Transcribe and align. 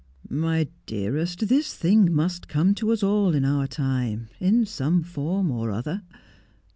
'My 0.47 0.67
dearest, 0.87 1.47
this 1.47 1.75
thing 1.75 2.11
must 2.11 2.47
come 2.47 2.73
to 2.73 2.91
us 2.91 3.03
all 3.03 3.35
in 3.35 3.45
our 3.45 3.67
time, 3.67 4.29
in 4.39 4.65
some 4.65 5.03
form 5.03 5.51
or 5.51 5.69
other. 5.69 6.01